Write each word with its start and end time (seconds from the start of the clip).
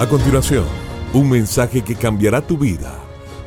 A 0.00 0.08
continuación, 0.08 0.64
un 1.12 1.28
mensaje 1.28 1.82
que 1.82 1.94
cambiará 1.94 2.40
tu 2.40 2.56
vida. 2.56 2.98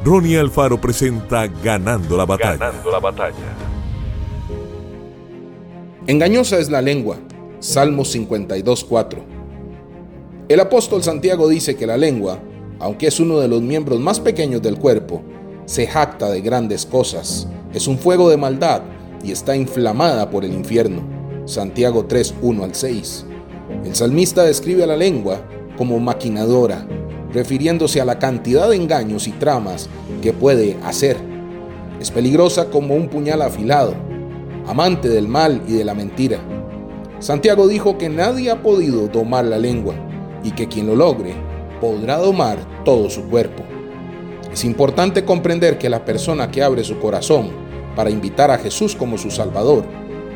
Ronnie 0.05 0.38
Alfaro 0.38 0.79
presenta 0.79 1.47
Ganando 1.47 2.15
la 2.15 2.28
batalla. 2.28 2.57
Ganando 2.57 2.91
la 2.91 2.99
batalla. 2.99 3.55
Engañosa 6.05 6.60
es 6.60 6.70
la 6.70 6.84
lengua. 6.84 7.18
Salmos 7.58 8.16
52.4. 8.16 9.18
El 10.47 10.59
apóstol 10.59 11.02
Santiago 11.02 11.50
dice 11.50 11.75
que 11.75 11.88
la 11.88 11.97
lengua, 11.97 12.38
aunque 12.79 13.07
es 13.07 13.20
uno 13.20 13.39
de 13.39 13.47
los 13.47 13.63
miembros 13.63 13.99
más 13.99 14.20
pequeños 14.20 14.61
del 14.61 14.77
cuerpo, 14.77 15.23
se 15.65 15.88
jacta 15.88 16.29
de 16.29 16.41
grandes 16.41 16.85
cosas, 16.85 17.47
es 17.73 17.88
un 17.88 17.97
fuego 17.97 18.29
de 18.29 18.38
maldad 18.38 18.83
y 19.23 19.31
está 19.31 19.55
inflamada 19.55 20.29
por 20.29 20.45
el 20.45 20.54
infierno. 20.54 21.01
Santiago 21.45 22.05
3, 22.05 22.35
1 22.43 22.63
al 22.63 22.75
6. 22.75 23.25
El 23.85 23.95
salmista 23.95 24.43
describe 24.43 24.83
a 24.83 24.88
la 24.88 24.97
lengua 24.97 25.41
como 25.78 26.00
maquinadora, 26.00 26.88
refiriéndose 27.32 28.00
a 28.02 28.05
la 28.05 28.20
cantidad 28.20 28.70
de 28.70 28.76
engaños 28.76 29.27
y 29.27 29.31
tramas 29.31 29.90
que 30.22 30.34
puede 30.34 30.77
hacer. 30.84 31.18
Es 32.00 32.12
peligrosa 32.12 32.70
como 32.70 32.95
un 32.95 33.08
puñal 33.09 33.41
afilado, 33.41 33.95
amante 34.67 35.09
del 35.09 35.28
mal 35.28 35.62
y 35.67 35.73
de 35.73 35.86
la 35.86 35.94
mentira. 35.94 36.40
Santiago 37.20 37.67
dijo 37.67 37.98
que 37.98 38.09
nadie 38.09 38.52
ha 38.52 38.62
podido 38.62 39.08
domar 39.08 39.45
la 39.45 39.58
lengua 39.58 39.95
y 40.44 40.52
que 40.52 40.67
quien 40.67 40.88
lo 40.88 40.95
logre 40.95 41.34
podrá 41.80 42.17
domar 42.17 42.84
todo 42.84 43.09
su 43.09 43.23
cuerpo. 43.30 43.64
Es 44.52 44.64
importante 44.66 45.26
comprender 45.26 45.78
que 45.78 45.90
la 45.90 46.05
persona 46.05 46.52
que 46.52 46.62
abre 46.62 46.84
su 46.84 47.00
corazón 47.00 47.50
para 47.95 48.09
invitar 48.09 48.52
a 48.52 48.58
Jesús 48.58 48.95
como 48.95 49.17
su 49.17 49.31
Salvador 49.31 49.84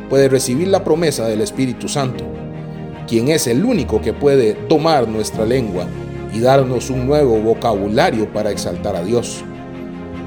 puede 0.09 0.30
recibir 0.30 0.70
la 0.70 0.84
promesa 0.84 1.28
del 1.28 1.42
Espíritu 1.42 1.88
Santo, 1.88 2.23
quien 3.07 3.29
es 3.29 3.47
el 3.47 3.63
único 3.63 4.02
que 4.02 4.13
puede 4.13 4.53
tomar 4.53 5.07
nuestra 5.07 5.45
lengua 5.45 5.88
y 6.34 6.41
darnos 6.41 6.89
un 6.89 7.07
nuevo 7.07 7.39
vocabulario 7.39 8.31
para 8.31 8.52
exaltar 8.52 8.95
a 8.95 9.03
Dios. 9.03 9.44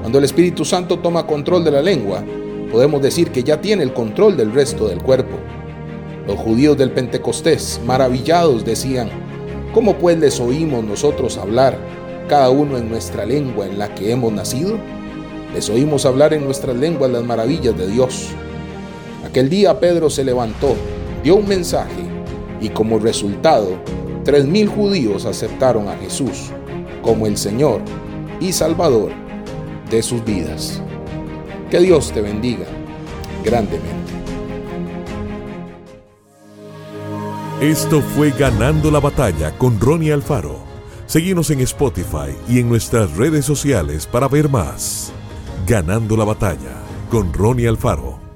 Cuando 0.01 0.17
el 0.17 0.23
Espíritu 0.23 0.65
Santo 0.65 0.97
toma 0.99 1.27
control 1.27 1.63
de 1.63 1.71
la 1.71 1.81
lengua, 1.81 2.23
podemos 2.71 3.01
decir 3.01 3.29
que 3.31 3.43
ya 3.43 3.61
tiene 3.61 3.83
el 3.83 3.93
control 3.93 4.35
del 4.35 4.51
resto 4.51 4.87
del 4.87 5.01
cuerpo. 5.01 5.37
Los 6.25 6.37
judíos 6.37 6.75
del 6.75 6.91
Pentecostés, 6.91 7.79
maravillados, 7.85 8.65
decían, 8.65 9.09
¿cómo 9.73 9.97
pues 9.97 10.17
les 10.17 10.39
oímos 10.39 10.83
nosotros 10.83 11.37
hablar 11.37 11.77
cada 12.27 12.49
uno 12.49 12.77
en 12.77 12.89
nuestra 12.89 13.25
lengua 13.25 13.67
en 13.67 13.77
la 13.77 13.93
que 13.93 14.11
hemos 14.11 14.33
nacido? 14.33 14.77
Les 15.53 15.69
oímos 15.69 16.05
hablar 16.05 16.33
en 16.33 16.45
nuestras 16.45 16.75
lenguas 16.75 17.11
las 17.11 17.23
maravillas 17.23 17.77
de 17.77 17.87
Dios. 17.87 18.29
Aquel 19.25 19.49
día 19.49 19.79
Pedro 19.79 20.09
se 20.09 20.23
levantó, 20.23 20.75
dio 21.23 21.35
un 21.35 21.47
mensaje 21.47 22.20
y 22.61 22.69
como 22.69 22.99
resultado, 22.99 23.77
tres 24.23 24.45
mil 24.45 24.67
judíos 24.69 25.25
aceptaron 25.25 25.89
a 25.89 25.97
Jesús 25.97 26.51
como 27.01 27.25
el 27.25 27.35
Señor 27.35 27.81
y 28.39 28.53
Salvador 28.53 29.11
de 29.89 30.01
sus 30.01 30.23
vidas. 30.23 30.81
Que 31.69 31.79
Dios 31.79 32.11
te 32.11 32.21
bendiga 32.21 32.65
grandemente. 33.43 34.11
Esto 37.61 38.01
fue 38.01 38.31
Ganando 38.31 38.89
la 38.89 38.99
Batalla 38.99 39.51
con 39.57 39.79
Ronnie 39.79 40.11
Alfaro. 40.11 40.57
Seguimos 41.05 41.51
en 41.51 41.59
Spotify 41.61 42.35
y 42.47 42.59
en 42.59 42.69
nuestras 42.69 43.15
redes 43.15 43.45
sociales 43.45 44.07
para 44.07 44.27
ver 44.27 44.49
más. 44.49 45.11
Ganando 45.67 46.17
la 46.17 46.23
Batalla 46.23 46.81
con 47.09 47.31
Ronnie 47.33 47.67
Alfaro. 47.67 48.30